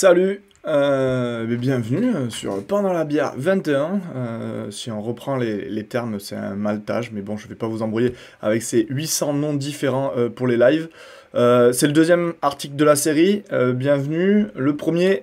[0.00, 4.00] Salut, euh, bienvenue sur Pendant la bière 21.
[4.14, 7.82] Euh, si on reprend les, termes, c'est un maltage, mais bon, je vais pas vous
[7.82, 10.88] embrouiller avec ces 800 noms différents euh, pour les lives.
[11.34, 13.42] C'est le deuxième article de la série.
[13.74, 14.46] bienvenue.
[14.56, 15.22] Le premier,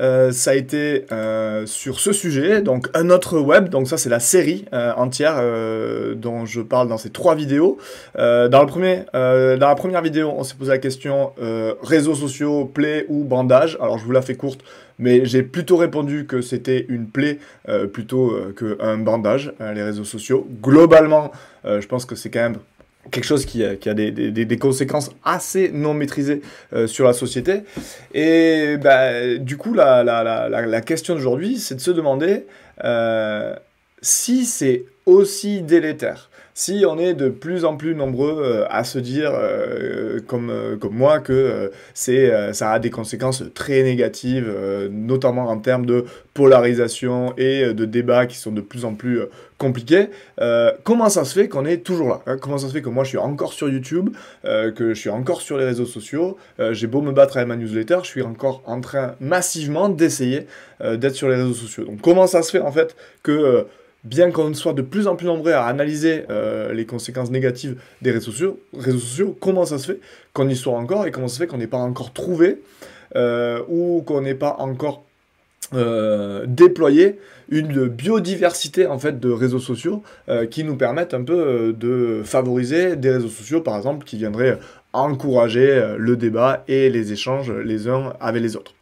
[0.00, 4.08] euh, ça a été euh, sur ce sujet, donc un autre web, donc ça c'est
[4.08, 5.40] la série euh, entière
[6.16, 7.78] dont je parle dans ces trois vidéos.
[8.16, 11.32] dans, le premier, dans la première vidéo, on s'est posé la question
[11.82, 13.76] réseaux sociaux, play ou bandage.
[13.80, 14.60] Alors je vous la fais courte,
[14.98, 17.38] mais j'ai plutôt répondu que c'était une plaie
[17.92, 20.46] plutôt qu'un bandage, les réseaux sociaux.
[20.62, 21.30] Globalement,
[21.64, 22.58] je pense que c'est quand même
[23.10, 27.62] quelque chose qui, a, des, conséquences assez non maîtrisées euh, sur la société.
[28.12, 32.46] Et bah, du coup, la question d'aujourd'hui, c'est de se demander
[32.82, 33.54] euh,
[34.02, 39.00] si c'est aussi délétère si on est de plus en plus nombreux euh, à se
[39.00, 44.52] dire, euh, comme, euh, comme moi, que ça a des conséquences très négatives,
[44.90, 49.20] notamment en termes de polarisation et de débats qui sont de plus en plus
[49.58, 50.08] compliqués,
[50.84, 52.36] comment ça se fait qu'on est toujours là hein?
[52.40, 54.10] Comment ça se fait que moi je suis encore sur YouTube,
[54.42, 56.36] que je suis encore sur les réseaux sociaux,
[56.72, 60.46] j'ai beau me battre avec ma newsletter, je suis encore en train massivement d'essayer
[60.80, 61.84] d'être sur les réseaux sociaux.
[61.84, 63.66] Donc comment ça se fait en fait que
[64.04, 68.10] bien qu'on soit de plus en plus nombreux à analyser euh, les conséquences négatives des
[68.10, 70.00] réseaux sociaux, réseaux sociaux, comment ça se fait
[70.32, 72.60] qu'on y soit encore et comment ça se fait qu'on n'ait pas encore trouvé
[73.16, 75.04] euh, ou qu'on n'ait pas encore
[75.72, 80.02] euh, déployé une biodiversité en fait de réseaux sociaux
[80.50, 84.58] qui nous permettent un peu de favoriser des réseaux sociaux par exemple qui viendraient
[84.94, 88.72] encourager le débat et les échanges les uns avec les autres.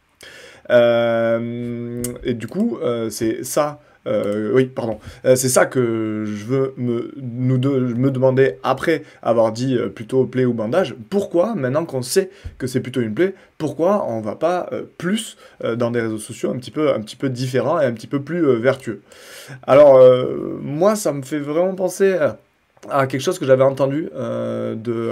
[0.69, 2.79] et du coup,
[3.09, 4.99] c'est ça euh, oui, pardon.
[5.25, 10.53] Euh, c'est ça que je veux me, demander après avoir dit euh, plutôt plaie ou
[10.53, 10.95] bandage.
[11.09, 15.89] Pourquoi, maintenant qu'on sait que c'est plutôt une plaie, pourquoi on va pas plus dans
[15.91, 18.41] des réseaux sociaux un petit peu, un petit peu différents et un petit peu plus
[18.57, 19.01] vertueux?
[19.65, 20.01] Alors,
[20.61, 22.17] moi, ça me fait vraiment penser
[23.07, 25.11] quelque chose que j'avais entendu euh, de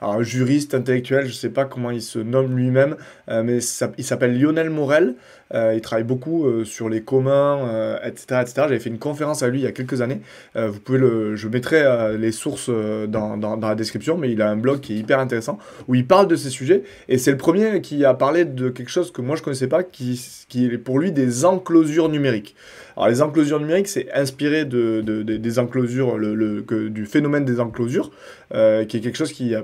[0.00, 2.96] un, juriste intellectuel, je ne sais pas comment il se nomme lui-même,
[3.28, 3.58] euh, mais
[3.98, 5.14] il s'appelle Lionel Morel.
[5.54, 8.52] Euh, il travaille beaucoup sur les communs, etc., etc.
[8.56, 10.22] J'avais fait une conférence à lui il y a quelques années.
[10.54, 14.48] vous pouvez le, je mettrai les sources dans, dans, dans, la description, mais il a
[14.48, 15.58] un blog qui est hyper intéressant
[15.88, 16.84] où il parle de ces sujets.
[17.08, 19.82] Et c'est le premier qui a parlé de quelque chose que moi je connaissais pas,
[19.82, 20.18] qui,
[20.48, 22.56] qui est pour lui des enclosures numériques.
[22.96, 26.62] Alors les enclosures numériques, c'est inspiré de, des enclosures, le,
[26.92, 28.10] du phénomène des enclosures,
[28.54, 29.54] euh, qui est quelque chose qui,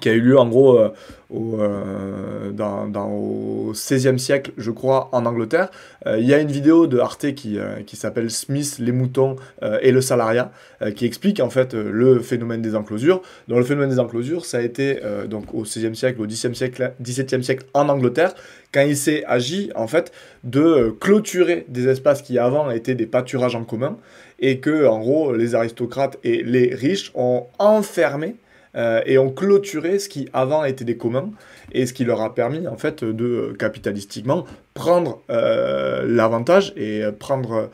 [0.00, 0.90] qui a eu lieu en gros euh,
[1.30, 5.70] au, euh, dans, dans, au 16e siècle, je crois, en Angleterre.
[6.06, 7.58] Euh, il y a une vidéo de Arte qui,
[7.94, 9.36] s'appelle Smith, les moutons
[9.80, 10.52] et le salariat,
[10.94, 13.22] qui explique en fait le phénomène des enclosures.
[13.48, 16.92] Dans le phénomène des enclosures, ça a été donc au 16e siècle, au 10e siècle,
[17.02, 18.34] 17e siècle en Angleterre,
[18.72, 20.12] quand il s'est agi en fait
[20.44, 23.96] de clôturer des espaces qui avant étaient des pâturages en commun
[24.38, 28.36] et que en gros les aristocrates et les riches ont enfermé
[28.76, 31.30] euh, et ont clôturé ce qui avant était des communs
[31.72, 34.44] et ce qui leur a permis en fait de euh, capitalistiquement
[34.74, 37.70] prendre euh, l'avantage et prendre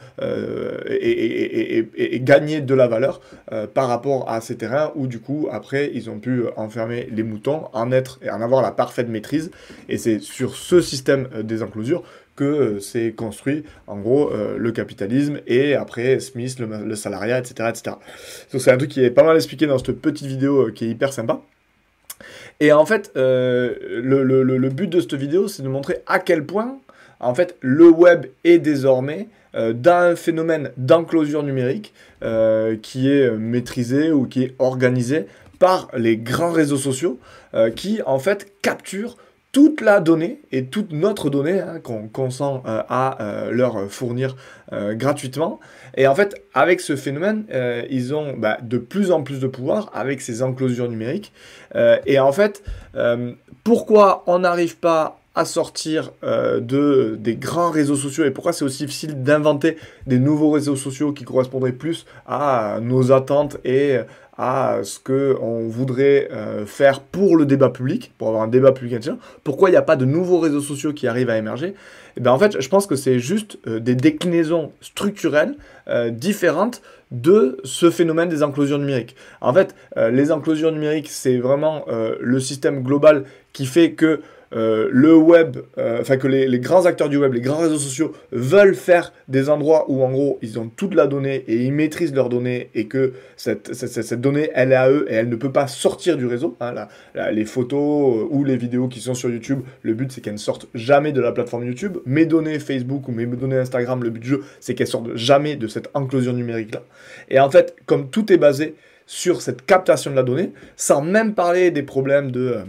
[0.89, 3.21] et, gagner de la valeur
[3.75, 7.65] par rapport à ces terrains où du coup après ils ont pu enfermer les moutons,
[7.72, 9.51] en être et en avoir la parfaite maîtrise.
[9.89, 12.05] Et c'est sur ce système des enclosures
[12.37, 17.69] que euh, c'est construit, en gros, euh, le capitalisme et après Smith, le, salariat, etc.
[17.69, 17.97] etc.
[18.53, 20.87] Donc c'est un truc qui est pas mal expliqué dans cette petite vidéo euh, qui
[20.87, 21.42] est hyper sympa.
[22.60, 26.78] Et en fait, le, but de cette vidéo, c'est de montrer à quel point,
[27.19, 31.92] en fait, le web est désormais d'un phénomène d'enclosure numérique
[32.82, 35.26] qui est maîtrisé ou qui est organisé
[35.59, 37.19] par les grands réseaux sociaux
[37.75, 39.16] qui, en fait, capturent
[39.53, 44.35] toute la donnée et toute notre donnée hein, qu'on consent euh, à euh, leur fournir
[44.73, 45.61] euh, gratuitement.
[45.95, 47.45] Et en fait, avec ce phénomène,
[47.91, 51.33] ils ont bah, de plus en plus de pouvoir avec ces enclosures numériques.
[52.07, 52.63] et en fait,
[53.63, 58.25] pourquoi on n'arrive pas à sortir de, des grands réseaux sociaux.
[58.25, 59.77] Et pourquoi c'est aussi difficile d'inventer
[60.07, 64.01] des nouveaux réseaux sociaux qui correspondraient plus à nos attentes et
[64.39, 68.95] à ce qu'on voudrait euh, faire pour le débat public, pour avoir un débat public
[68.95, 71.69] intelligent, pourquoi il n'y a pas de nouveaux réseaux sociaux qui arrivent à émerger?
[71.69, 71.75] Et
[72.17, 75.55] eh bien En fait, je pense que c'est juste euh, des déclinaisons structurelles
[75.89, 79.17] euh, différentes de ce phénomène des enclosures numériques.
[79.43, 79.75] En fait,
[80.11, 81.84] les enclosures numériques, c'est vraiment
[82.19, 84.23] le système global qui fait que
[84.54, 88.13] euh, le web, euh, enfin que les, grands acteurs du web, les grands réseaux sociaux
[88.33, 92.15] veulent faire des endroits où en gros ils ont toute la donnée et ils maîtrisent
[92.15, 95.53] leurs données et que cette, cette, donnée elle est à eux et elle ne peut
[95.53, 96.57] pas sortir du réseau.
[96.60, 96.75] Hein,
[97.33, 100.69] les photos ou les vidéos qui sont sur YouTube, le but c'est qu'elles ne sortent
[100.75, 101.98] jamais de la plateforme YouTube.
[102.05, 105.57] Mes données Facebook ou mes données Instagram, le but du jeu c'est qu'elles sortent jamais
[105.57, 106.83] de cette enclosure numérique là.
[107.31, 108.75] Et en fait, comme tout est basé
[109.07, 112.63] sur cette captation de la donnée, sans même parler des problèmes de, euh,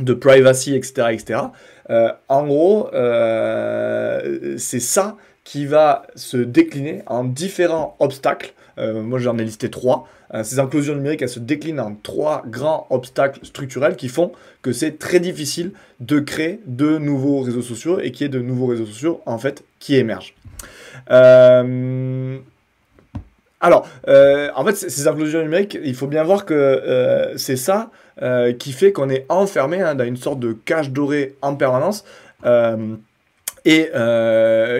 [0.00, 1.08] de privacy, etc.
[1.10, 1.40] etc.
[1.90, 8.52] Euh, en gros, euh, c'est ça qui va se décliner en différents obstacles.
[8.76, 10.06] moi, j'en ai listé trois.
[10.44, 14.30] ces inclusions numériques, elles se déclinent en trois grands obstacles structurels qui font
[14.62, 18.40] que c'est très difficile de créer de nouveaux réseaux sociaux et qu'il y ait de
[18.40, 20.34] nouveaux réseaux sociaux, en fait, qui émergent.
[23.60, 27.90] Alors, euh, en fait, ces implosions numériques, il faut bien voir que euh, c'est ça
[28.22, 32.04] euh, qui fait qu'on est enfermé hein, dans une sorte de cage dorée en permanence
[33.64, 33.90] et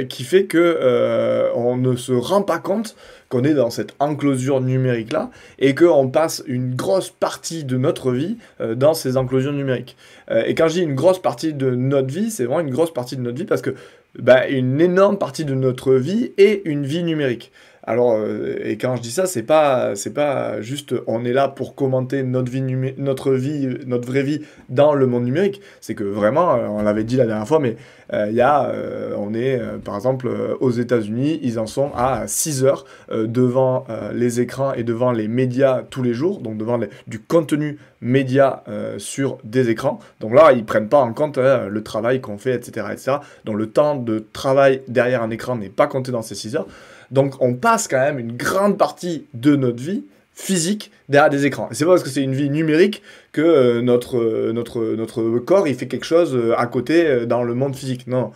[0.08, 2.96] qui fait que on ne se rend pas compte
[3.29, 8.12] qu'on est dans cette enclosure numérique là et qu'on passe une grosse partie de notre
[8.12, 8.38] vie
[8.76, 9.96] dans ces enclosures numériques.
[10.31, 13.17] et quand je dis une grosse partie de notre vie, c'est vraiment une grosse partie
[13.17, 13.75] de notre vie parce que
[14.19, 17.52] bah, une énorme partie de notre vie est une vie numérique.
[17.88, 21.49] Alors, euh, et quand je dis ça, c'est pas, c'est pas juste on est là
[21.49, 22.61] pour commenter notre vie,
[22.99, 25.62] notre vie, notre vraie vie dans le monde numérique.
[25.81, 27.76] C'est que vraiment, euh, on l'avait dit la dernière fois, mais
[28.12, 28.70] euh, il y a,
[29.17, 30.29] on est par exemple
[30.61, 35.82] aux États-Unis, ils en sont à 6 heures devant les écrans et devant les médias
[35.88, 38.64] tous les jours, donc devant du contenu média
[38.99, 39.99] sur des écrans.
[40.20, 43.17] Donc là, ils prennent pas en compte le travail qu'on fait, etc., etc.
[43.44, 46.67] Donc le temps de travail derrière un écran n'est pas compté dans ces 6 heures.
[47.10, 50.05] Donc on passe quand même une grande partie de notre vie
[50.38, 51.69] physique derrière des écrans.
[51.72, 53.02] C'est pas parce que c'est une vie numérique
[53.32, 57.43] que euh, notre, euh, notre, notre corps il fait quelque chose euh, à côté dans
[57.43, 58.06] le monde physique.
[58.06, 58.31] Non,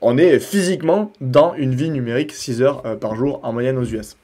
[0.00, 4.16] on est physiquement dans une vie numérique 6 heures par jour en moyenne aux US.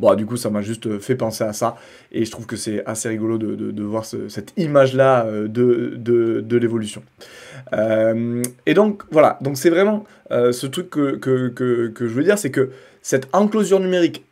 [0.00, 1.76] Bon, du coup, ça m'a juste fait penser à ça,
[2.10, 7.02] et je trouve que c'est assez rigolo de, de, voir cette image-là de, de l'évolution.
[7.72, 11.48] et donc, voilà, donc c'est vraiment ce truc que, que,
[11.88, 12.70] que je veux dire, c'est que
[13.02, 14.24] cette enclosure numérique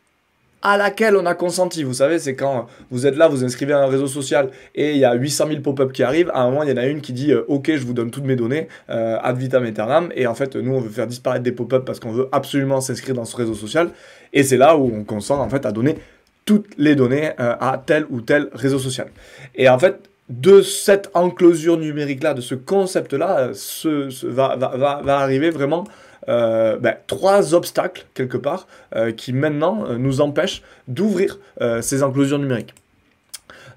[0.61, 1.83] à laquelle on a consenti.
[1.83, 4.97] Vous savez, c'est quand vous êtes là, vous inscrivez à un réseau social et il
[4.97, 6.29] y a 800 000 pop-up qui arrivent.
[6.33, 8.11] À un moment, il y en a une qui dit euh, Ok, je vous donne
[8.11, 10.11] toutes mes données, euh, ad vitam aeternam.
[10.15, 13.15] Et en fait, nous, on veut faire disparaître des pop-up parce qu'on veut absolument s'inscrire
[13.15, 13.89] dans ce réseau social.
[14.33, 15.97] Et c'est là où on consent en fait à donner
[16.45, 19.07] toutes les données euh, à tel ou tel réseau social.
[19.55, 25.49] Et en fait, de cette enclosure numérique-là, de ce concept-là, ce, va, va, va, arriver
[25.49, 25.83] vraiment
[26.29, 31.39] euh, ben, trois obstacles, quelque part, euh, qui maintenant euh, nous empêchent d'ouvrir
[31.81, 32.73] ces enclosures numériques.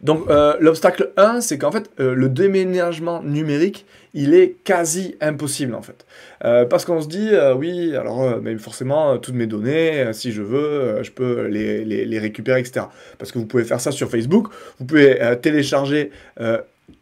[0.02, 0.26] Donc
[0.60, 6.06] l'obstacle 1, c'est qu'en fait le déménagement numérique, il est quasi impossible en fait.
[6.40, 11.46] parce qu'on se dit, oui, alors forcément, toutes mes données, si je veux, je peux
[11.46, 12.86] les, les, récupérer, etc.
[13.18, 14.48] Parce que vous pouvez faire ça sur Facebook,
[14.78, 16.10] vous pouvez télécharger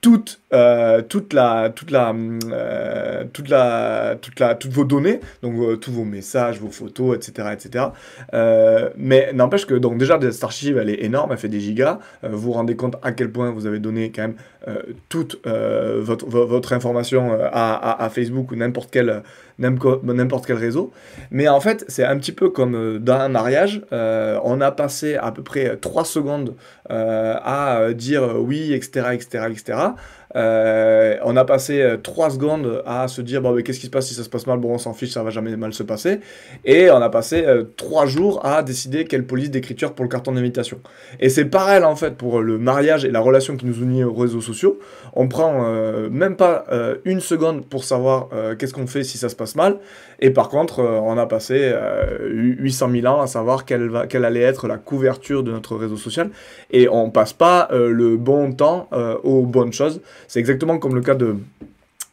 [0.01, 5.55] toute, euh, toute la, toute la, euh, toute la, toute la, toutes vos données, donc
[5.59, 7.87] euh, tous vos messages, vos photos, etc., etc.
[8.97, 11.99] mais n'empêche que donc déjà cette archive elle est énorme, elle fait des gigas.
[12.23, 14.37] vous vous rendez compte à quel point vous avez donné quand même
[15.09, 19.23] toute votre, votre information à, à, Facebook ou n'importe quel
[19.59, 20.93] n'importe quel réseau.
[21.31, 23.83] Mais en fait, c'est un petit peu comme dans un mariage.
[23.91, 26.55] on a passé à peu près 3 secondes
[26.89, 29.79] à dire oui, etc., etc., etc.
[30.35, 33.91] Euh, on a passé 3 euh, secondes à se dire bon, mais qu'est-ce qui se
[33.91, 34.59] passe si ça se passe mal?
[34.59, 36.21] Bon, on s'en fiche, ça va jamais mal se passer.
[36.65, 37.45] Et on a passé
[37.77, 40.81] 3 euh, jours à décider quelle police d'écriture pour le carton d'invitation.
[41.21, 44.15] Et c'est pareil en fait pour le mariage et la relation qui nous unit aux
[44.15, 44.52] réseaux sociaux.
[45.15, 45.69] On prend
[46.11, 46.65] même pas
[47.05, 48.29] une seconde pour savoir
[48.59, 49.79] qu'est-ce qu'on fait si ça se passe mal.
[50.21, 51.73] Et par contre, on a passé
[52.21, 53.91] 800 000 ans à savoir quelle,
[54.25, 56.31] allait être la couverture de notre réseau social.
[56.71, 58.89] Et on passe pas le bon temps
[59.23, 60.01] aux bonnes choses.
[60.29, 61.37] C'est exactement comme le cas de,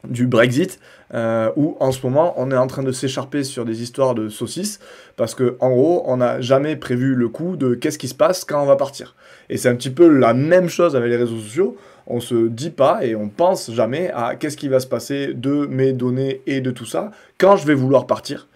[0.08, 0.80] du Brexit,
[1.14, 4.30] euh, où en ce moment on est en train de s'écharper sur des histoires de
[4.30, 4.80] saucisses,
[5.18, 8.46] parce que en gros on n'a jamais prévu le coup de qu'est-ce qui se passe
[8.46, 9.16] quand on va partir.
[9.50, 11.76] Et c'est un petit peu la même chose avec les réseaux sociaux.
[12.10, 15.68] On se dit pas et on pense jamais à qu'est-ce qui va se passer de
[15.68, 18.48] mes données et de tout ça quand je vais vouloir partir.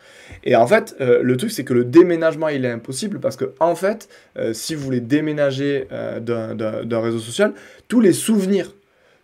[0.43, 3.53] Et en fait, euh, le truc, c'est que le déménagement, il est impossible parce que,
[3.59, 5.87] en fait, euh, si vous voulez déménager
[6.19, 7.53] d'un réseau social,
[7.87, 8.71] tous les souvenirs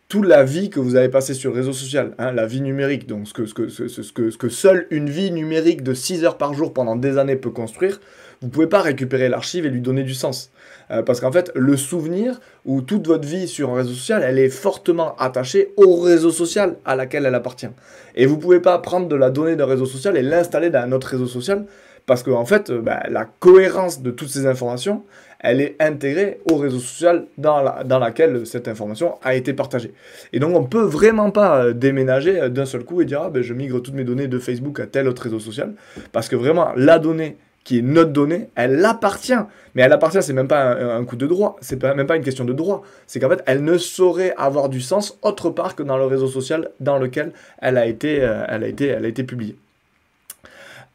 [0.09, 3.05] toute la vie que vous avez passée sur le réseau social, hein, la vie numérique,
[3.05, 6.25] donc ce que, ce, que, ce, que, ce que seule une vie numérique de 6
[6.25, 8.01] heures par jour pendant des années peut construire,
[8.41, 10.51] vous pouvez pas récupérer l'archive et lui donner du sens.
[10.91, 14.39] Euh, parce qu'en fait, le souvenir ou toute votre vie sur un réseau social, elle
[14.39, 17.69] est fortement attachée au réseau social à laquelle elle appartient.
[18.15, 20.91] Et vous pouvez pas prendre de la donnée d'un réseau social et l'installer dans un
[20.91, 21.65] autre réseau social
[22.05, 25.03] parce qu'en en fait, euh, bah, la cohérence de toutes ces informations,
[25.41, 29.93] elle est intégrée au réseau social dans, la, dans laquelle cette information a été partagée.
[30.33, 33.29] Et donc on ne peut vraiment pas euh, déménager d'un seul coup et dire ah,
[33.29, 35.73] ben, je migre toutes mes données de Facebook à tel autre réseau social,
[36.11, 39.33] parce que vraiment la donnée qui est notre donnée, elle appartient.
[39.75, 42.45] Mais elle appartient, c'est même pas un, coup de droit, c'est même pas une question
[42.45, 42.83] de droit.
[43.07, 46.27] C'est qu'en fait, elle ne saurait avoir du sens autre part que dans le réseau
[46.27, 49.55] social dans lequel elle a été, euh, elle a été, elle a été publiée.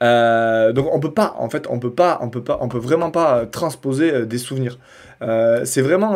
[0.02, 2.78] Euh, donc on peut pas, en fait, on peut pas, on peut pas, on peut
[2.78, 4.78] vraiment pas euh, transposer des souvenirs.
[5.64, 6.12] c'est vraiment,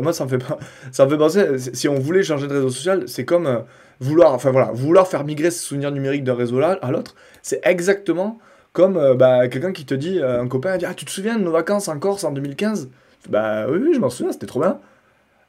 [0.00, 0.58] moi ça me fait pas,
[0.92, 1.58] ça me fait penser.
[1.58, 3.64] Si on voulait changer de réseau social, c'est comme
[4.00, 7.60] vouloir, enfin voilà, vouloir faire migrer ses souvenirs numériques d'un réseau là à l'autre, c'est
[7.64, 8.38] exactement
[8.72, 11.50] comme bah, quelqu'un qui te dit, un copain dit, ah tu te souviens de nos
[11.50, 12.88] vacances en Corse en 2015
[13.28, 14.78] Bah oui, je m'en souviens, c'était trop bien.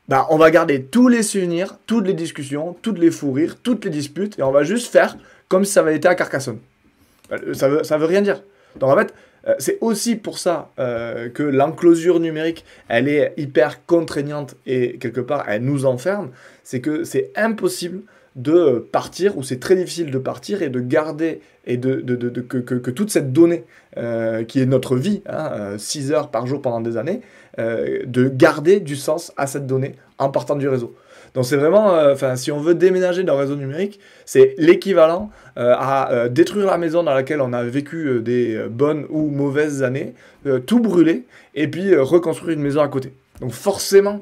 [0.09, 3.85] Bah, on va garder tous les souvenirs, toutes les discussions, toutes les fous rires, toutes
[3.85, 5.15] les disputes, et on va juste faire
[5.47, 6.57] comme si ça avait été à Carcassonne.
[7.31, 8.41] Euh, ça veut, ça veut rien dire.
[8.79, 9.13] Donc en fait,
[9.47, 15.21] euh, c'est aussi pour ça euh, que l'enclosure numérique, elle est hyper contraignante et quelque
[15.21, 16.31] part, elle nous enferme.
[16.63, 18.01] C'est que c'est impossible
[18.41, 22.41] de partir, ou c'est très difficile de partir et de garder, et de, de, de,
[22.41, 23.65] que, que, toute cette donnée
[24.47, 25.21] qui est notre vie,
[25.77, 27.21] 6 hein, heures par jour pendant des années,
[27.57, 30.95] de garder du sens à cette donnée en partant du réseau.
[31.33, 36.11] Donc c'est vraiment, euh, si on veut déménager le réseau numérique, c'est l'équivalent euh, à
[36.11, 40.13] euh, détruire la maison dans laquelle on a vécu des bonnes ou mauvaises années,
[40.65, 43.13] tout brûler, et puis reconstruire une maison à côté.
[43.41, 44.21] Donc forcément,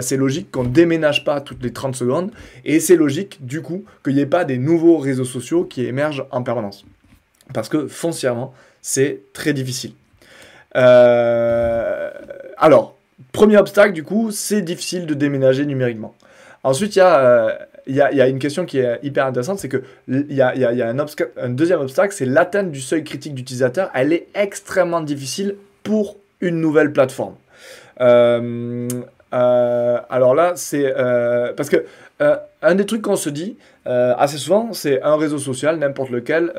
[0.00, 2.30] c'est logique qu'on ne déménage pas toutes les 30 secondes,
[2.64, 6.26] et c'est logique du coup qu'il n'y ait pas des nouveaux réseaux sociaux qui émergent
[6.30, 6.84] en permanence.
[7.54, 8.52] Parce que foncièrement,
[8.82, 9.92] c'est très difficile.
[10.74, 12.10] alors,
[13.32, 16.14] premier obstacle du coup, c'est difficile de déménager numériquement.
[16.62, 17.52] Ensuite, euh,
[17.86, 19.82] il y, a, une question qui est hyper intéressante, c'est qu'il
[20.28, 23.90] y a, y a un, deuxième obstacle, c'est l'atteinte du seuil critique d'utilisateur.
[23.94, 27.34] Elle est extrêmement difficile pour une nouvelle plateforme.
[28.00, 28.88] Euh,
[29.32, 30.92] euh, alors là, c'est
[31.56, 31.84] parce que
[32.62, 36.52] un des trucs qu'on se dit assez souvent, c'est un réseau social, n'importe lequel,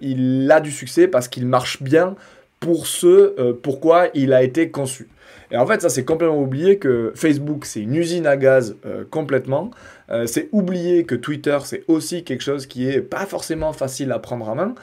[0.00, 2.16] il a du succès parce qu'il marche bien
[2.60, 5.08] pour ce pourquoi il a été conçu.
[5.50, 9.04] Et en fait, ça, c'est complètement oublié que Facebook, c'est une usine à gaz euh,
[9.10, 9.70] complètement.
[10.10, 14.18] Euh, c'est oublier que Twitter, c'est aussi quelque chose qui est pas forcément facile à
[14.18, 14.74] prendre en main.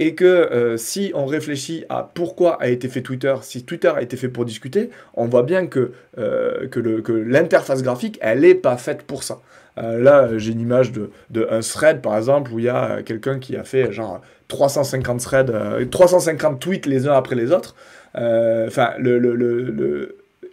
[0.00, 4.00] Et que euh, si on réfléchit à pourquoi a été fait Twitter, si Twitter a
[4.00, 9.02] été fait pour discuter, on voit bien que, que l'interface graphique, elle n'est pas faite
[9.02, 9.40] pour ça.
[9.76, 13.38] là, j'ai une image de, de, un thread, par exemple, où il y a quelqu'un
[13.40, 15.52] qui a fait genre 350 threads,
[15.90, 17.74] 350 tweets les uns après les autres.
[18.16, 18.94] Euh, enfin,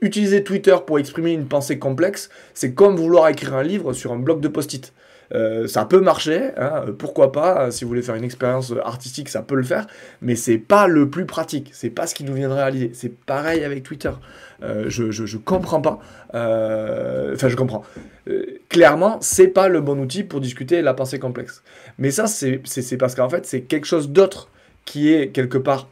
[0.02, 4.18] utiliser Twitter pour exprimer une pensée complexe, c'est comme vouloir écrire un livre sur un
[4.18, 4.94] bloc de post-it.
[5.34, 9.42] Euh, ça peut marcher, hein, pourquoi pas, si vous voulez faire une expérience artistique, ça
[9.42, 9.88] peut le faire,
[10.22, 12.92] mais c'est pas le plus pratique, c'est pas ce qui nous viendrait à l'idée.
[12.94, 14.12] C'est pareil avec Twitter.
[14.64, 16.00] Euh, je, je, comprends pas.
[16.30, 17.84] Enfin, je comprends.
[18.70, 21.64] clairement, c'est pas le bon outil pour discuter la pensée complexe.
[21.98, 24.50] Mais ça, c'est parce qu'en fait, c'est quelque chose d'autre
[24.86, 25.88] qui est quelque part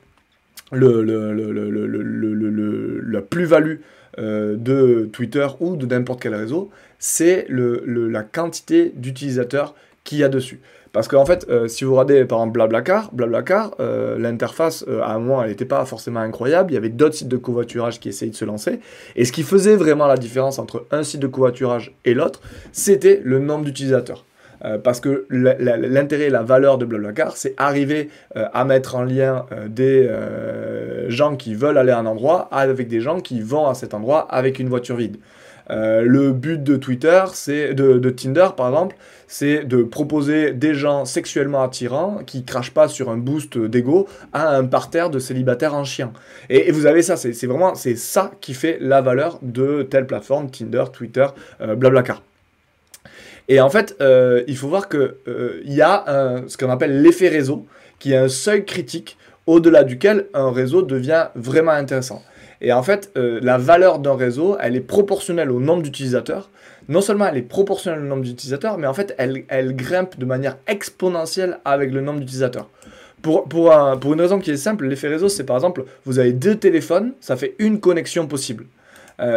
[0.72, 3.78] le, le, la plus-value
[4.20, 10.30] euh, de Twitter ou de n'importe quel réseau, c'est la quantité d'utilisateurs qu'il y a
[10.30, 10.62] dessus.
[10.92, 15.20] Parce qu'en fait, euh, si vous regardez par exemple Blablacar, Blablacar, euh, l'interface à un
[15.20, 16.72] moment elle n'était pas forcément incroyable.
[16.72, 18.80] Il y avait d'autres sites de covoiturage qui essayaient de se lancer.
[19.16, 22.42] Et ce qui faisait vraiment la différence entre un site de covoiturage et l'autre,
[22.72, 24.24] c'était le nombre d'utilisateurs.
[24.66, 29.46] Euh, parce que l'intérêt la valeur de Blablacar, c'est arriver euh, à mettre en lien
[29.52, 30.10] euh, des
[31.10, 34.28] gens qui veulent aller à un endroit avec des gens qui vont à cet endroit
[34.30, 35.18] avec une voiture vide.
[35.70, 38.96] le but de Twitter, c'est de, Tinder par exemple,
[39.28, 44.56] c'est de proposer des gens sexuellement attirants qui crachent pas sur un boost d'ego à
[44.56, 46.12] un parterre de célibataires en chien.
[46.50, 50.50] Et, vous avez ça, c'est vraiment c'est ça qui fait la valeur de telle plateforme,
[50.50, 51.28] Tinder, Twitter,
[51.60, 52.22] Blablacar.
[53.50, 57.30] Et en fait, euh, il faut voir qu'il euh, y a ce qu'on appelle l'effet
[57.30, 57.66] réseau,
[58.00, 62.24] qui est un seuil critique au-delà duquel un réseau devient vraiment intéressant.
[62.62, 66.50] Et en fait, euh, la valeur d'un réseau, elle est proportionnelle au nombre d'utilisateurs.
[66.88, 70.58] Non seulement elle est proportionnelle au nombre d'utilisateurs, mais en fait, elle, grimpe de manière
[70.68, 72.70] exponentielle avec le nombre d'utilisateurs.
[73.22, 76.34] Pour, pour, pour, une raison qui est simple, l'effet réseau, c'est par exemple, vous avez
[76.34, 78.66] deux téléphones, ça fait une connexion possible.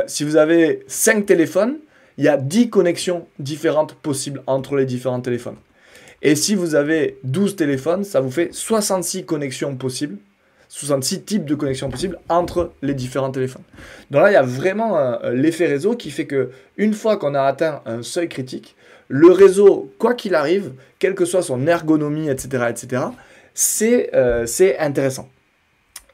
[0.08, 1.76] si vous avez cinq téléphones,
[2.18, 5.56] il y a 10 connexions différentes possibles entre les différents téléphones.
[6.22, 10.18] Et si vous avez 12 téléphones, ça vous fait 66 connexions possibles.
[10.68, 13.62] 66 types de connexions possibles entre les différents téléphones.
[14.10, 17.34] Donc là, il y a vraiment euh, l'effet réseau qui fait que une fois qu'on
[17.34, 18.74] a atteint un seuil critique,
[19.08, 23.02] le réseau, quoi qu'il arrive, quelle que soit son ergonomie, etc., etc.,
[23.82, 25.28] euh, c'est intéressant.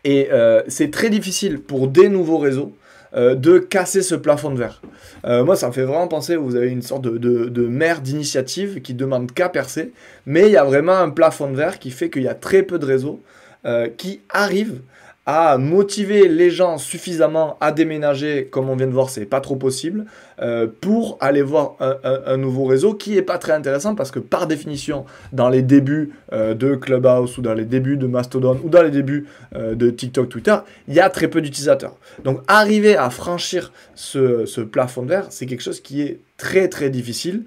[0.05, 2.77] Et euh, c'est très difficile pour des nouveaux réseaux
[3.15, 4.81] de casser ce plafond de verre.
[5.25, 9.33] moi, ça me fait vraiment penser, vous avez une sorte de, de, d'initiative qui demande
[9.33, 9.93] qu'à percer,
[10.25, 12.63] mais il y a vraiment un plafond de verre qui fait qu'il y a très
[12.63, 13.23] peu de réseaux
[13.65, 14.81] euh, qui arrive
[15.25, 19.55] à motiver les gens suffisamment à déménager, comme on vient de voir, c'est pas trop
[19.55, 20.07] possible,
[20.41, 24.49] euh, pour aller voir un, nouveau réseau qui est pas très intéressant parce que par
[24.49, 28.83] définition, dans les débuts euh, de Clubhouse ou dans les débuts de Mastodon ou dans
[28.83, 30.57] les débuts de TikTok, Twitter,
[30.89, 31.97] il y a très peu d'utilisateurs.
[32.25, 36.91] Donc arriver à franchir ce, ce plafond verre, c'est quelque chose qui est très très
[36.91, 37.45] difficile,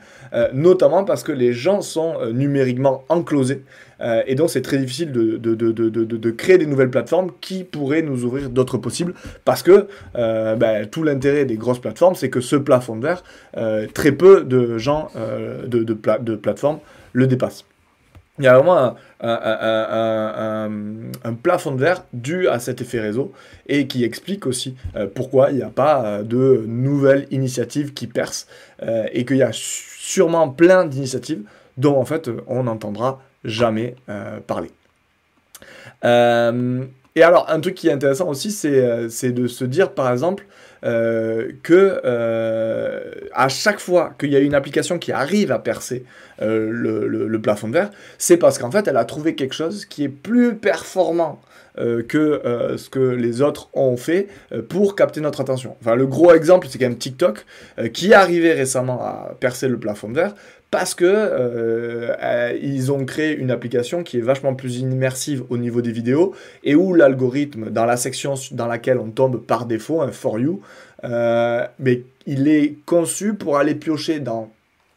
[0.54, 3.64] notamment parce que les gens sont numériquement enclosés.
[4.02, 7.64] Euh, et donc, c'est très difficile de, de, de, de, créer des nouvelles plateformes qui
[7.64, 9.14] pourraient nous ouvrir d'autres possibles.
[9.46, 13.24] Parce que euh, ben, tout l'intérêt des grosses plateformes, c'est que ce plafond de verre,
[13.58, 16.80] euh, très peu de gens de, de, de plateformes
[17.14, 17.66] le dépassent.
[18.38, 20.70] Il y a vraiment un,
[21.24, 23.32] un, plafond de verre dû à cet effet réseau
[23.66, 24.76] et qui explique aussi
[25.14, 28.48] pourquoi il n'y a pas de nouvelles initiatives qui percent
[29.14, 31.44] et qu'il y a sûrement plein d'initiatives
[31.78, 34.72] dont en fait on entendra jamais euh, parler.
[36.04, 36.84] Euh,
[37.16, 40.46] et alors, un truc qui est intéressant aussi, c'est euh, de se dire, par exemple,
[41.64, 42.02] que
[43.34, 46.06] à chaque fois qu'il y a une application qui arrive à percer
[46.40, 47.90] le, plafond de verre,
[48.20, 51.42] c'est parce qu'en fait, elle a trouvé quelque chose qui est plus performant
[51.76, 54.28] que ce que les autres ont fait
[54.70, 55.76] pour capter notre attention.
[55.82, 57.48] Enfin, le gros exemple, c'est quand même TikTok,
[57.92, 60.36] qui est arrivé récemment à percer le plafond de verre
[60.76, 65.58] parce que euh, euh, ils ont créé une application qui est vachement plus immersive au
[65.58, 70.02] niveau des vidéos et où l'algorithme dans la section dans laquelle on tombe par défaut
[70.02, 70.62] un for you
[71.06, 74.52] euh, mais il est conçu pour aller piocher dans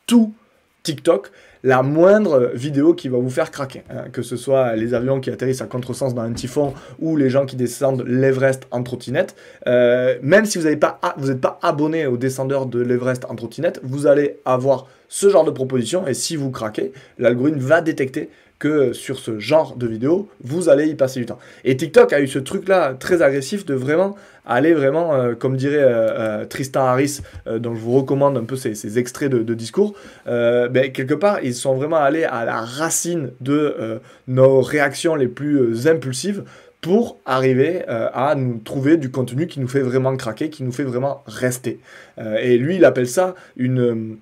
[0.09, 0.35] tout
[0.83, 1.31] TikTok
[1.63, 3.83] la moindre vidéo qui va vous faire craquer.
[3.91, 4.05] Hein.
[4.13, 7.47] que ce soit les avions qui atterrissent à contresens dans un typhon ou les gens
[7.47, 9.35] qui descendent l'Everest en trottinette.
[9.67, 11.01] même si vous n'êtes pas,
[11.41, 16.07] pas abonné aux descendeurs de l'Everest en trottinette, vous allez avoir ce genre de proposition
[16.07, 20.89] et si vous craquez, l'algorithme va détecter que sur ce genre de vidéo, vous allez
[20.89, 21.39] y passer du temps.
[21.65, 24.17] Et TikTok a eu ce truc-là très agressif de vraiment
[24.49, 28.57] aller vraiment, euh, comme dirait euh, euh, Tristan Harris, dont je vous recommande un peu
[28.57, 29.95] ces, extraits de, discours,
[30.27, 35.87] ben, quelque part, ils sont vraiment allés à la racine de nos réactions les plus
[35.87, 36.45] impulsives
[36.81, 40.85] pour arriver à nous trouver du contenu qui nous fait vraiment craquer, qui nous fait
[40.85, 41.81] vraiment rester.
[42.19, 44.19] et lui, il appelle ça une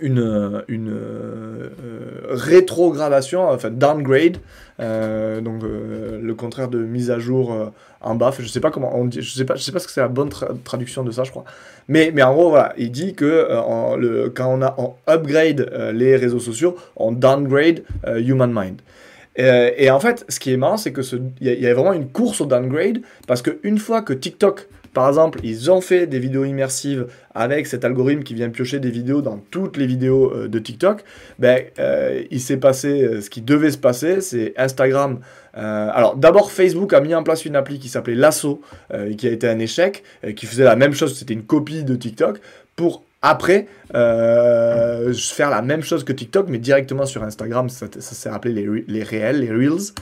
[0.00, 1.70] une, une euh,
[2.28, 4.38] rétrogradation, enfin downgrade,
[4.78, 8.32] euh, donc euh, le contraire de mise à jour en bas.
[8.38, 10.00] Je sais pas comment on dit, je sais pas, je sais pas ce que c'est
[10.00, 10.30] la bonne
[10.64, 11.44] traduction de ça, je crois.
[11.88, 13.48] Mais, mais en gros, voilà, il dit que
[13.98, 18.80] le, quand on a on upgrade les réseaux sociaux, on downgrade human mind.
[19.36, 21.00] Et, en fait, ce qui est marrant, c'est que
[21.40, 25.08] il y, y, a vraiment une course au downgrade parce qu'une fois que TikTok par
[25.08, 29.22] exemple, ils ont fait des vidéos immersives avec cet algorithme qui vient piocher des vidéos
[29.22, 31.04] dans toutes les vidéos euh, de TikTok.
[31.38, 35.20] Ben, euh, il s'est passé euh, ce qui devait se passer, c'est Instagram.
[35.54, 38.62] alors d'abord, Facebook a mis en place une appli qui s'appelait Lasso,
[39.16, 40.04] qui a été un échec,
[40.36, 42.40] qui faisait la même chose, c'était une copie de TikTok,
[42.76, 48.54] pour après faire la même chose que TikTok, mais directement sur Instagram, ça, s'est appelé
[48.54, 49.92] les, les réels, les Reels.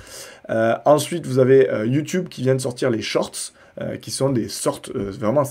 [0.85, 3.53] ensuite, vous avez YouTube qui vient de sortir les Shorts.
[3.81, 5.45] Euh, qui sont des sortes, euh, vraiment,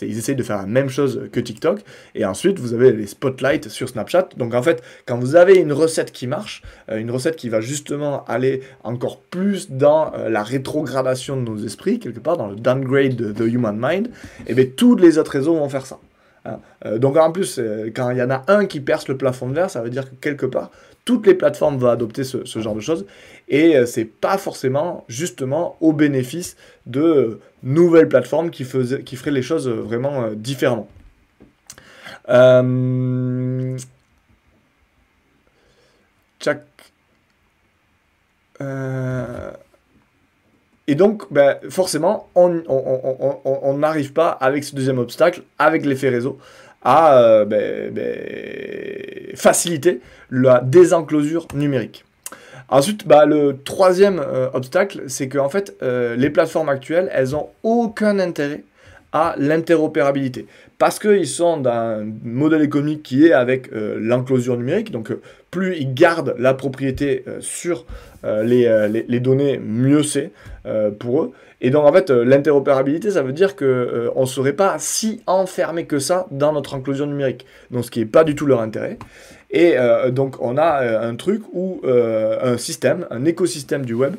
[0.00, 1.80] ils essayent de faire la même chose que TikTok.
[2.14, 4.28] Et ensuite, vous avez les spotlights sur Snapchat.
[4.36, 7.60] Donc en fait, quand vous avez une recette qui marche, euh, une recette qui va
[7.60, 13.16] justement aller encore plus dans la rétrogradation de nos esprits, quelque part, dans le downgrade
[13.16, 14.10] de the human mind, et
[14.48, 15.98] eh bien tous les autres réseaux vont faire ça.
[16.44, 16.58] Hein.
[16.98, 17.60] donc en plus,
[17.94, 20.10] quand il y en a un qui perce le plafond de verre, ça veut dire
[20.10, 20.70] que quelque part,
[21.04, 23.06] toutes les plateformes vont adopter ce, genre de choses
[23.48, 29.32] et euh, c'est pas forcément justement au bénéfice de nouvelles plateformes qui, faisaient, qui feraient
[29.32, 30.88] les choses vraiment euh, différemment.
[32.28, 33.76] Euh...
[38.60, 39.52] Euh,
[40.92, 46.36] et donc, ben, forcément, on n'arrive pas avec ce deuxième obstacle, avec l'effet réseau,
[46.84, 52.04] à euh, ben, ben, faciliter la désenclosure numérique.
[52.68, 58.18] Ensuite, le troisième euh, obstacle, c'est que fait, euh, les plateformes actuelles, elles n'ont aucun
[58.18, 58.62] intérêt
[59.12, 60.46] à l'interopérabilité.
[60.78, 65.12] Parce qu'ils sont dans un modèle économique qui est avec l'enclosure numérique, donc
[65.50, 67.84] plus ils gardent la propriété sur
[68.24, 70.32] les, données, mieux c'est
[70.98, 71.32] pour eux.
[71.60, 76.00] Et donc en fait, l'interopérabilité, ça veut dire qu'on ne serait pas si enfermé que
[76.00, 77.46] ça dans notre enclosure numérique.
[77.70, 78.98] Donc ce qui n'est pas du tout leur intérêt.
[79.52, 83.94] Et euh, donc on a euh, un truc où euh, un système, un écosystème du
[83.94, 84.14] web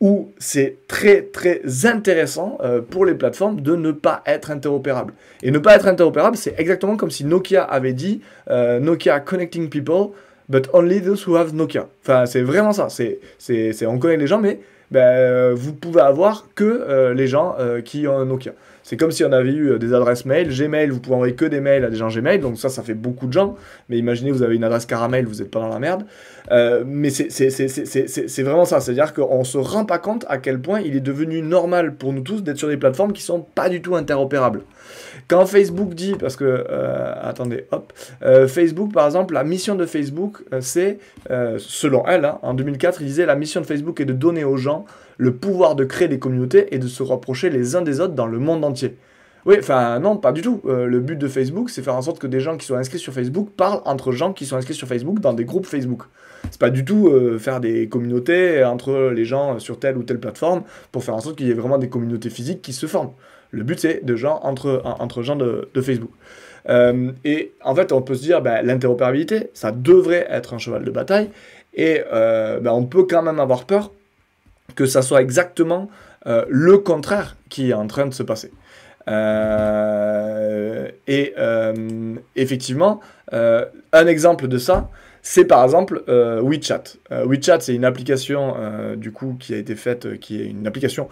[0.00, 2.58] où c'est très très intéressant
[2.90, 5.14] pour les plateformes de ne pas être interopérable.
[5.42, 10.10] Et ne pas être interopérable, c'est exactement comme si Nokia avait dit Nokia connecting people,
[10.48, 11.88] but only those who have Nokia.
[12.02, 12.88] Enfin, c'est vraiment ça.
[12.90, 18.06] C'est, c'est, on connaît les gens, mais ben, vous pouvez avoir que les gens qui
[18.06, 18.52] ont un Nokia.
[18.86, 20.48] C'est comme si on avait eu euh, des adresses mail.
[20.56, 22.94] Gmail, vous pouvez envoyer que des mails à des gens Gmail, donc ça, ça fait
[22.94, 23.56] beaucoup de gens.
[23.88, 26.04] Mais imaginez, vous avez une adresse caramel, vous n'êtes pas dans la merde.
[26.52, 28.78] Euh, mais c'est vraiment ça.
[28.78, 32.12] C'est-à-dire qu'on ne se rend pas compte à quel point il est devenu normal pour
[32.12, 34.62] nous tous d'être sur des plateformes qui sont pas du tout interopérables.
[35.26, 37.92] Quand Facebook dit, parce que, euh, attendez, hop,
[38.46, 41.00] Facebook, par exemple, la mission de Facebook, c'est,
[41.58, 44.56] selon elle, hein, en 2004, il disait la mission de Facebook est de donner aux
[44.56, 44.84] gens
[45.18, 48.26] le pouvoir de créer des communautés et de se rapprocher les uns des autres dans
[48.26, 48.96] le monde entier.
[49.46, 50.60] Oui, enfin non, pas du tout.
[50.66, 52.98] Euh, le but de Facebook, c'est faire en sorte que des gens qui sont inscrits
[52.98, 56.02] sur Facebook parlent entre gens qui sont inscrits sur Facebook dans des groupes Facebook.
[56.50, 60.18] C'est pas du tout euh, faire des communautés entre les gens sur telle ou telle
[60.18, 63.12] plateforme pour faire en sorte qu'il y ait vraiment des communautés physiques qui se forment.
[63.52, 66.10] Le but, c'est de gens entre, entre gens de, Facebook.
[66.68, 70.82] Euh, et en fait, on peut se dire, ben, l'interopérabilité, ça devrait être un cheval
[70.82, 71.30] de bataille.
[71.72, 73.92] Et ben, on peut quand même avoir peur
[74.74, 75.88] que ça soit exactement
[76.26, 78.50] euh, le contraire qui est en train de se passer.
[79.08, 83.00] Euh, et euh, effectivement,
[83.32, 84.90] un exemple de ça,
[85.22, 86.82] c'est par exemple WeChat.
[87.10, 88.54] WeChat, c'est une application
[88.96, 91.08] du coup qui a été faite, qui est une application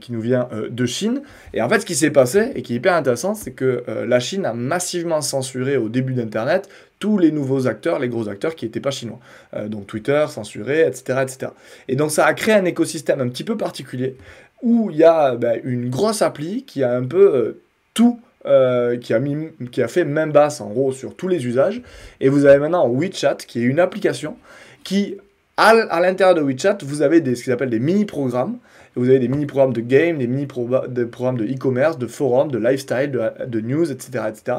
[0.00, 1.20] qui nous vient de Chine.
[1.52, 4.20] Et en fait, ce qui s'est passé et qui est hyper intéressant, c'est que la
[4.20, 6.68] Chine a massivement censuré au début d'Internet
[7.02, 9.18] tous les nouveaux acteurs, les gros acteurs qui n'étaient pas chinois.
[9.54, 11.50] Euh, donc Twitter, censuré, etc., etc.
[11.88, 14.14] Et donc ça a créé un écosystème un petit peu particulier
[14.62, 17.60] où il y a bah, une grosse appli qui a un peu euh,
[17.92, 21.44] tout, euh, qui, a mis, qui a fait main basse en gros sur tous les
[21.44, 21.82] usages.
[22.20, 24.36] Et vous avez maintenant WeChat qui est une application
[24.84, 25.16] qui,
[25.56, 28.58] à, l'intérieur de WeChat, vous avez des, ce qu'ils appellent des mini-programmes
[28.94, 33.10] vous avez des mini-programmes de game, des mini-programmes de e-commerce, de forum, de lifestyle,
[33.46, 34.58] de, news, etc., etc.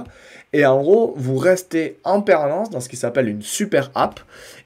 [0.53, 4.19] Et en gros, vous restez en permanence dans ce qui s'appelle une super app.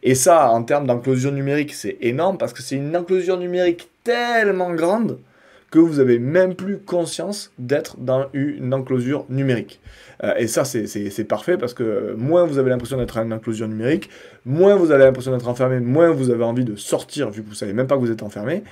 [0.04, 4.74] Et ça, en termes d'enclosure numérique, c'est énorme parce que c'est une enclosure numérique tellement
[4.74, 5.18] grande
[5.72, 9.82] que vous avez même plus conscience d'être dans une enclosure numérique.
[10.24, 14.10] Euh, et ça, c'est parfait parce que moins vous avez l'impression d'être une enclosure numérique,
[14.46, 17.56] moins vous avez l'impression d'être enfermé, moins vous avez envie de sortir vu que vous
[17.56, 18.64] savez même pas que vous êtes enfermé.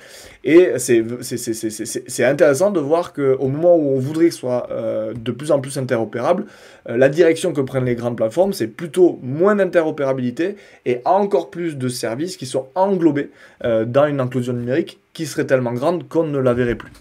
[0.42, 5.32] Et c'est intéressant de voir qu'au moment où on voudrait que ce soit euh, de
[5.32, 6.46] plus en plus interopérable,
[6.88, 11.76] euh, la direction que prennent les grandes plateformes, c'est plutôt moins d'interopérabilité et encore plus
[11.76, 13.30] de services qui sont englobés
[13.62, 16.92] dans une enclosure numérique qui serait tellement grande qu'on ne la verrait plus.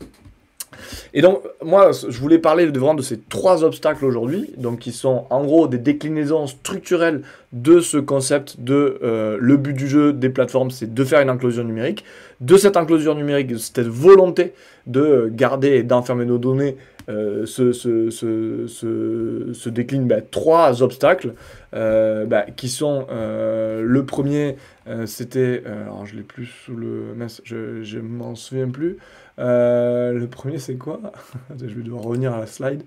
[1.13, 4.93] Et donc, moi, je voulais parler de, vraiment de ces trois obstacles aujourd'hui, donc qui
[4.93, 10.13] sont en gros des déclinaisons structurelles de ce concept de euh, le but du jeu
[10.13, 12.05] des plateformes, c'est de faire une enclosure numérique.
[12.39, 14.53] De cette enclosure numérique, cette volonté
[14.87, 16.77] de garder et d'enfermer nos données,
[17.09, 21.33] euh, se, se, se, décline bah, trois obstacles
[21.73, 24.57] euh, bah, qui sont le premier,
[25.05, 28.97] c'était, alors je l'ai plus sous le, je, je m'en souviens plus.
[29.39, 30.99] Euh, le premier, c'est quoi?
[31.59, 32.83] Je vais devoir revenir à la slide.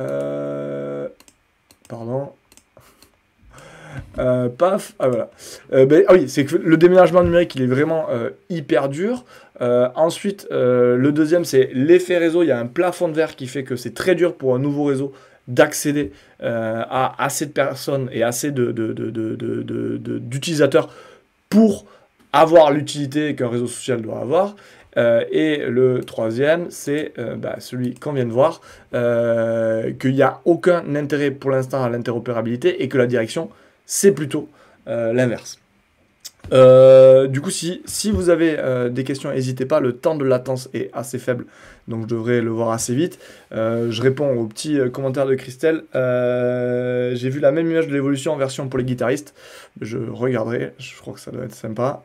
[0.00, 1.08] Euh,
[1.88, 2.32] pardon.
[4.18, 5.30] Euh, paf, ah voilà.
[5.70, 8.06] Ben, ah oui, c'est que le déménagement numérique, il est vraiment
[8.50, 9.24] hyper dur.
[9.60, 12.42] ensuite, le deuxième, c'est l'effet réseau.
[12.42, 14.58] Il y a un plafond de verre qui fait que c'est très dur pour un
[14.58, 15.12] nouveau réseau
[15.48, 20.92] d'accéder à assez de personnes et assez d'utilisateurs de,
[21.48, 21.86] pour
[22.32, 24.54] avoir l'utilité qu'un réseau social doit avoir.
[24.96, 28.60] Euh, et le troisième, c'est euh, bah, celui qu'on vient de voir,
[28.94, 33.50] euh, qu'il n'y a aucun intérêt pour l'instant à l'interopérabilité et que la direction,
[33.86, 34.48] c'est plutôt
[34.86, 35.58] l'inverse.
[36.50, 38.58] du coup, si, si vous avez
[38.90, 41.46] des questions, n'hésitez pas, le temps de latence est assez faible,
[41.88, 43.18] donc je devrais le voir assez vite.
[43.50, 45.84] je réponds au petit commentaire de Christelle.
[45.92, 49.34] J'ai vu la même image de l'évolution en version pour les guitaristes.
[49.80, 52.02] Je regarderai, je crois que ça doit être sympa.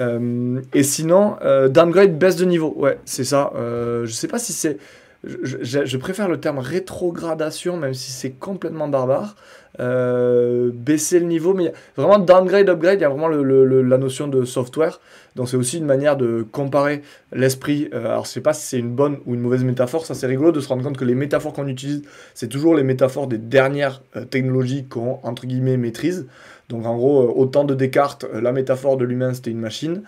[0.00, 2.72] Euh, et sinon, euh, downgrade, baisse de niveau.
[2.76, 3.52] Ouais, c'est ça.
[3.56, 4.78] Euh, je sais pas si c'est
[5.22, 9.36] je, préfère le terme rétrogradation, même si c'est complètement barbare.
[9.78, 14.44] Euh, baisser le niveau, mais vraiment downgrade, upgrade, il y a vraiment la notion de
[14.44, 15.00] software.
[15.36, 17.02] Donc c'est aussi une manière de comparer
[17.32, 17.88] l'esprit.
[17.94, 20.26] Euh, alors je sais pas si c'est une bonne ou une mauvaise métaphore, ça c'est
[20.26, 22.02] rigolo de se rendre compte que les métaphores qu'on utilise,
[22.34, 26.26] c'est toujours les métaphores des dernières euh, technologies qu'on entre guillemets maîtrise.
[26.68, 30.02] Donc en gros, autant de Descartes, la métaphore de l'humain c'était une machine,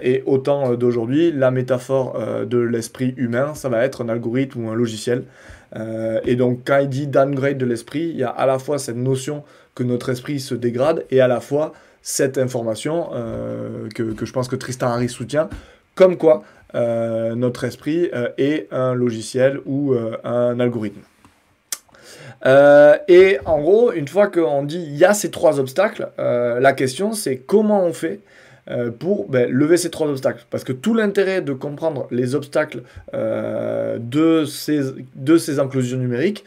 [0.00, 4.74] et autant d'aujourd'hui, la métaphore de l'esprit humain, ça va être un algorithme ou un
[4.74, 5.24] logiciel.
[5.74, 8.96] Et donc quand il dit downgrade de l'esprit, il y a à la fois cette
[8.96, 13.10] notion que notre esprit se dégrade, et à la fois cette information
[13.94, 15.48] que, que, je pense que Tristan Harris soutient,
[15.94, 16.42] comme quoi
[16.74, 21.00] notre esprit est un logiciel ou un algorithme.
[22.46, 26.58] Euh, et en gros, une fois qu'on dit il y a ces trois obstacles, euh,
[26.60, 28.20] la question c'est comment on fait
[28.70, 30.46] euh, pour ben, lever ces trois obstacles.
[30.50, 34.80] Parce que tout l'intérêt de comprendre les obstacles de, ces,
[35.14, 36.44] de ces enclosures numériques,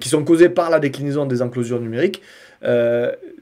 [0.00, 2.22] qui sont causées par la déclinaison des enclosures numériques,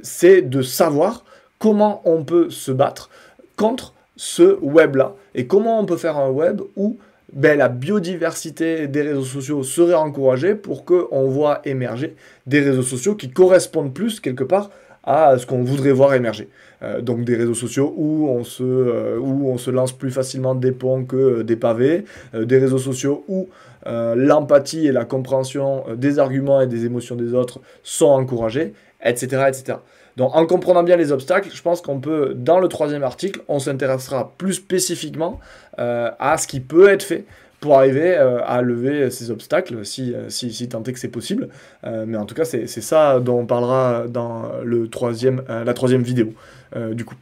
[0.03, 1.25] c'est de savoir
[1.59, 3.11] comment on peut se battre
[3.57, 5.15] contre ce web-là.
[5.35, 6.99] Et comment on peut faire un web où
[7.33, 12.15] ben, la biodiversité des réseaux sociaux serait encouragée pour qu'on voit émerger
[12.47, 14.71] des réseaux sociaux qui correspondent plus quelque part
[15.05, 16.49] à ce qu'on voudrait voir émerger.
[16.83, 20.55] Euh, donc des réseaux sociaux où on, se, euh, où on se lance plus facilement
[20.55, 23.49] des ponts que euh, des pavés, des réseaux sociaux où
[23.85, 29.47] l'empathie et la compréhension des arguments et des émotions des autres sont encouragées, etc.
[29.49, 29.79] etc.
[30.17, 33.59] Donc en comprenant bien les obstacles, je pense qu'on peut, dans le troisième article, on
[33.59, 35.41] s'intéressera plus spécifiquement
[35.79, 37.25] à ce qui peut être fait
[37.63, 41.09] pour arriver euh, à lever ces obstacles, si, euh, si, si tant est que c'est
[41.09, 41.49] possible.
[41.85, 46.35] mais en tout cas, c'est ça dont on parlera dans le troisième, la troisième vidéo,
[46.93, 47.15] du coup.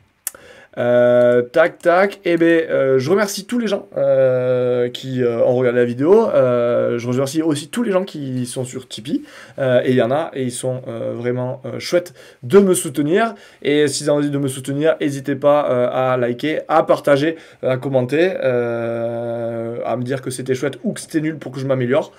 [0.79, 2.21] Euh, tac, tac.
[2.25, 6.29] Et eh ben, euh, je remercie tous les gens euh, qui ont regardé la vidéo.
[6.33, 9.23] je remercie aussi tous les gens qui sont sur Tipeee.
[9.59, 10.83] et il y en a, et ils sont
[11.15, 13.35] vraiment chouettes de me soutenir.
[13.63, 17.77] Et si vous avez envie de me soutenir, n'hésitez pas à liker, à partager, à
[17.77, 22.13] commenter, à me dire que c'était chouette ou que c'était nul pour que je m'améliore.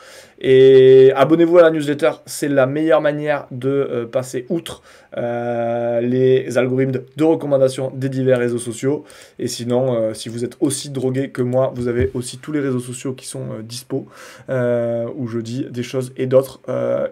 [0.44, 4.82] Et abonnez-vous à la newsletter, c'est la meilleure manière de passer outre
[5.16, 9.06] les algorithmes de recommandation des divers réseaux sociaux.
[9.40, 12.60] Et sinon, euh, si vous êtes aussi drogué que moi, vous avez aussi tous les
[12.60, 14.08] réseaux sociaux qui sont dispo,
[14.50, 16.62] où je dis des choses et d'autres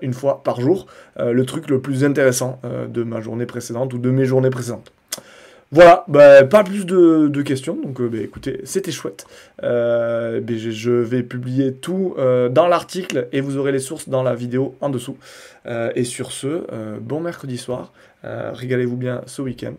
[0.02, 0.88] une fois par jour.
[1.18, 4.92] le truc le plus intéressant de ma journée précédente ou de mes journées précédentes.
[5.72, 9.28] Voilà, bah, pas plus de, questions, donc euh, bah, écoutez, c'était chouette.
[9.62, 14.24] Euh, bah, je vais publier tout euh, dans l'article et vous aurez les sources dans
[14.24, 15.18] la vidéo en dessous.
[15.96, 16.64] et sur ce,
[17.00, 19.76] bon mercredi soir, régalez-vous bien ce week-end.